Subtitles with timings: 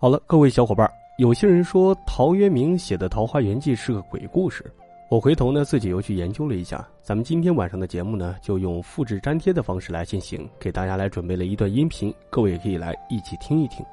[0.00, 4.64] 好了，各位小伙伴，有些人说陶渊明写的《桃花源记》是个鬼故事，
[5.10, 6.88] 我回头呢自己又去研究了一下。
[7.02, 13.84] 咱们今天晚上的节目呢，就用复制粘贴的方式来进行，给大家来准备了一段音频，各位也可以来一起听一听。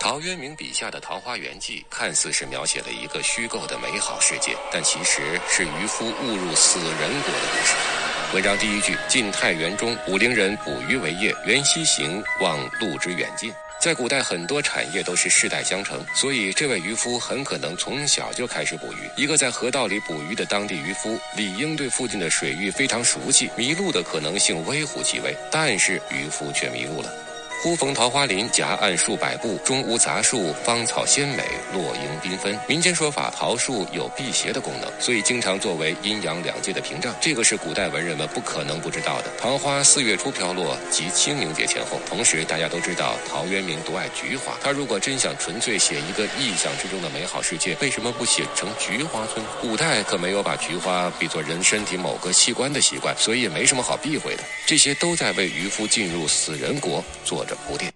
[0.00, 8.15] 陶渊明笔下的《桃花源记》看似是描写了一个虚构的美好世界，但其实是渔夫误入死人国的故事。
[8.34, 19.08] 文章第一句：“晋太元中，武陵人捕鱼为业，缘溪行，望路之远近。”在古代，很多产业都是世代相承，所以这位渔夫很可能从小就开始捕鱼。
[19.16, 25.34] 一个在河道里捕鱼的当地渔夫，理应对附近的水域非常熟悉，迷路的可能性微乎其微。
[25.48, 27.25] 但是渔夫却迷路了。
[27.62, 31.42] 忽逢桃花林，夹岸数百步，中无杂树，芳草鲜美，
[31.72, 32.56] 落英缤纷。
[32.68, 37.14] 民间说法，桃树有辟邪的功能，所以经常作为阴阳两界的屏障。
[37.18, 39.32] 这个是古代文人们不可能不知道的。
[39.40, 41.98] 桃花四月初飘落，即清明节前后。
[42.06, 49.44] 同时，大家都知道陶渊明独爱菊花，他如果真想纯粹写一个意象之中的美好世界，为什么不写成菊花村？
[49.62, 54.44] 古代可没有把菊花比作人身体某个器官的习惯，所以也没什么好避讳的。
[54.66, 57.45] 这些都在为渔夫进入死人国做。
[57.46, 57.92] 着铺垫，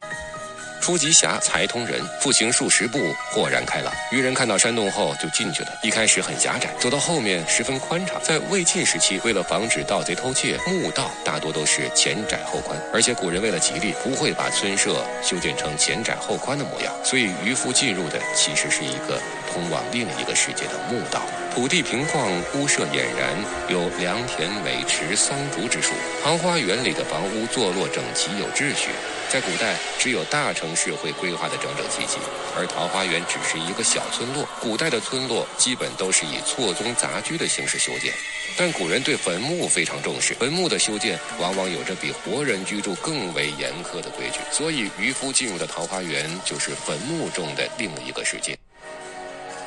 [0.81, 2.01] 初极狭，才通人。
[2.21, 3.93] 复行数十步，豁然开朗。
[4.11, 5.69] 渔人看到山洞后就进去了。
[5.83, 8.21] 一开始很狭窄，走到后面十分宽敞。
[8.23, 12.79] 在魏晋时期，为了防止盗贼偷窃，墓道大多都是前窄后宽。
[12.93, 16.93] 而且古人为了吉利，不会把村舍修建成前窄后宽的模样。
[17.05, 19.21] 所以渔夫进入的其实是一个
[19.53, 21.23] 通往另一个世界的墓道。
[21.55, 23.37] 土地平旷，屋舍俨然，
[23.69, 25.93] 有良田、美池、桑竹之属。
[26.23, 28.91] 桃花源里的房屋坐落整齐，有秩序。
[29.29, 32.19] 在古代，只有大城市会规划的整整齐齐，
[32.57, 34.47] 而桃花源只是一个小村落。
[34.61, 38.13] 古代的村落基本都是以错综杂居的形式修建，
[38.57, 44.41] 但古人对坟墓非常重视，坟墓的修建往往有着比活人居住更为严苛的规矩。
[44.51, 48.57] 所以，渔夫进入的桃花源就是坟墓中的另一个世界。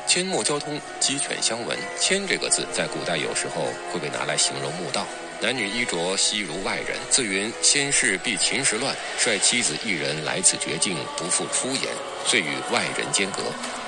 [0.06, 1.78] 阡陌交通，鸡犬相闻。
[1.98, 5.06] 阡这个字在古代有时候会被拿来形容墓道。
[5.40, 6.96] 男女衣着悉如外人。
[7.10, 11.92] 自云先世避秦时乱，率妻子一人来此绝境，不复出言，
[12.26, 13.42] 遂与外人间隔。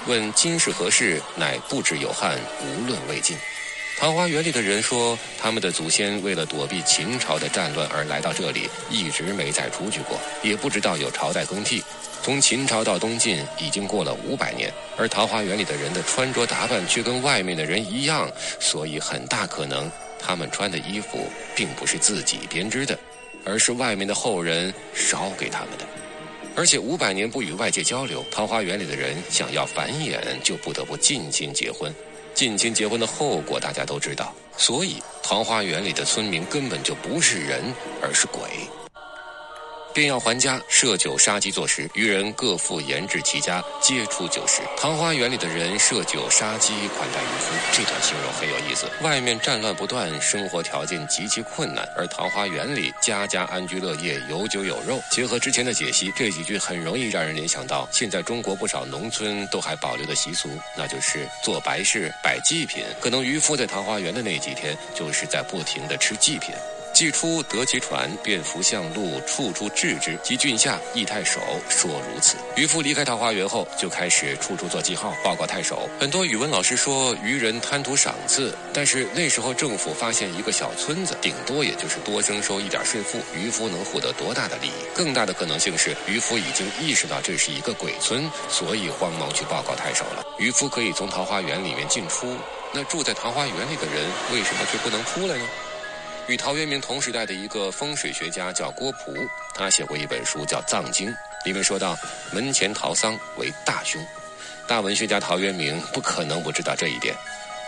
[0.06, 1.20] 问今是何事？
[1.34, 3.36] 乃不知有汉，无论魏晋。
[3.98, 11.82] 桃花源里的人说，他们的祖先为了躲避秦朝的战乱而来到这里，一直没再出去过，也不知道有朝代更替。
[12.22, 18.30] 从秦朝到东晋已经过了五百年，而桃花源里的人的穿着打扮却跟外面的人一样，
[18.60, 19.90] 所以很大可能。
[20.26, 22.98] 他们穿的衣服并不是自己编织的，
[23.44, 25.86] 而是外面的后人烧给他们的。
[26.56, 31.94] 而且五百年不与外界交流，桃花源里的人想要繁衍，就不得不近亲结婚。
[32.34, 37.62] 近亲结婚的后果大家都知道，所以桃花源里的村民根本就不是人，
[38.02, 38.42] 而是鬼。
[39.96, 41.88] 便要还家，设酒杀鸡作食。
[41.94, 44.60] 渔人各负盐至其家，皆出酒食。
[44.76, 48.86] 桃花源里的人设酒杀鸡款待渔夫，这段形容很有意思。
[49.00, 55.02] 外面战乱不断，生活条件极其困难，而桃花源里家家安居乐业，有酒有肉。
[55.10, 62.84] 结合之前的解析，这几句很容易让人联想到现在中国不少农村都还保留的习俗，那就是做白事、摆祭品。
[63.00, 66.54] 可能渔夫在桃花源的那几天，就是在不停的吃祭品。
[66.96, 70.18] 既出得其船，便扶向路，处处置之。
[70.22, 72.38] 及郡下，诣太守，说如此。
[72.56, 75.90] 渔夫离开桃花源后，就开始处处做记号，报告太守。
[76.00, 84.86] 很多语文老师说渔人贪图赏赐，但是那时候政府发现一个小村子，顶多也就是多征收一点税赋，渔夫能获得多大的利益？
[84.94, 90.24] 更大的可能性是，渔夫已经意识到这是一个鬼村，所以慌忙去报告太守了。
[90.38, 92.34] 渔夫可以从桃花源里面进出，
[92.72, 95.44] 那住在桃花源里的人为什么却不能出来呢？
[96.28, 99.14] 与陶渊明同时代的一个风水学家叫郭璞，
[99.54, 101.08] 他写过一本书叫《藏经》，
[101.44, 101.96] 里面说到
[102.32, 104.04] 门前桃桑为大凶。
[104.66, 107.14] 大文学家陶渊明不可能不知道这一点。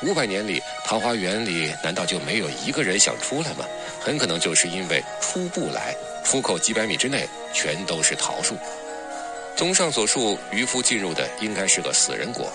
[0.03, 3.65] 五百年里，桃花源里难道就没有一个人想出来吗？
[4.01, 8.57] 很可能就是因为出不来，出口几百米之内全都是桃树。
[9.59, 12.49] 综上所述，渔夫进入的应该是个死人国。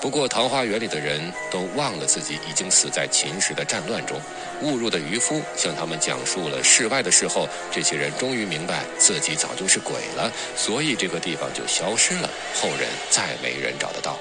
[0.00, 1.20] 不过，桃花源里的人
[1.52, 4.20] 都忘了自己已经死在秦时的战乱中。
[4.60, 12.28] 误入的渔夫向他们讲述了世外的事后，这些人终于明白自己早就是鬼了，所以这个地方就消失了，
[12.60, 14.18] 后人再没人找得到。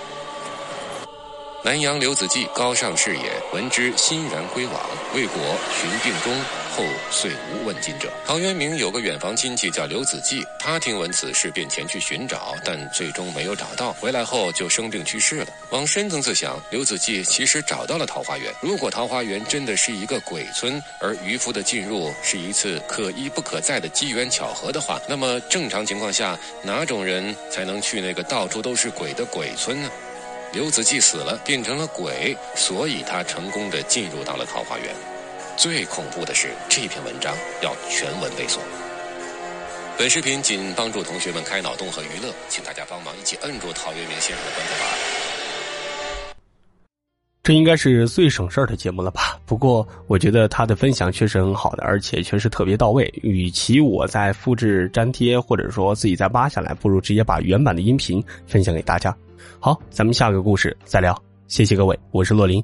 [1.64, 4.76] 南阳刘子骥高尚士也，闻之欣然归往，
[5.14, 5.36] 未果
[5.74, 6.34] 寻病终。
[6.78, 8.08] 后遂无问津者。
[8.24, 13.92] 陶渊明有个远房亲戚叫刘子骥，他听闻此事便前去寻找，但最终没有找到。
[13.94, 15.48] 回来后就生病去世了。
[15.72, 18.54] 往深层次想，刘子骥其实找到了桃花源。
[18.62, 29.90] 如果桃花源真的是一个鬼村，而渔夫的进入是一次可一不可再的机缘巧合的话，那么正常情况下，哪种人才能去那个到处都是鬼的鬼村呢？
[30.54, 34.96] 刘子骥死了，变成了鬼，所以他成功的进入到了桃花源。
[35.58, 38.60] 最恐怖的是，这篇文章要全文背诵。
[39.98, 45.37] 本视频仅帮助同学们开脑洞和娱乐，请大家帮忙一起摁住陶渊明先生的棺材吧。
[47.48, 49.40] 这应该是最省事儿的节目了吧？
[49.46, 53.10] 不过我觉得他的分享确实很好的，而且确实特别到位。
[53.24, 59.16] 与其我在复制粘贴，或者说自己再扒下来，不如直接把原版的音频分享给大家。
[59.62, 61.18] 好，咱们下个故事再聊。
[61.48, 62.62] 谢谢各位，我是洛林。